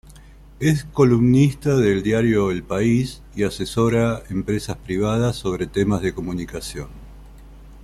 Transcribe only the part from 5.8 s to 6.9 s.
de comunicación.